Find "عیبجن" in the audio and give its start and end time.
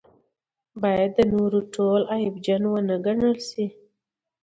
2.15-2.63